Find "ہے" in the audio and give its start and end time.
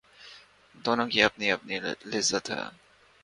2.49-2.55